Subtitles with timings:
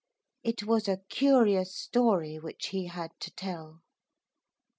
[0.41, 3.81] It was a curious story which he had to tell.